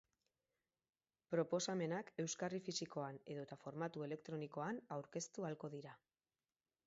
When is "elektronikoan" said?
4.07-4.79